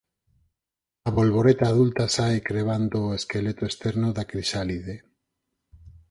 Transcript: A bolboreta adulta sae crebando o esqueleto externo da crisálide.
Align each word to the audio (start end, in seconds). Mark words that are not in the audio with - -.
A 1.07 1.09
bolboreta 1.17 1.65
adulta 1.71 2.03
sae 2.15 2.37
crebando 2.47 2.97
o 3.07 3.15
esqueleto 3.19 3.63
externo 3.71 4.07
da 4.17 4.27
crisálide. 4.31 4.95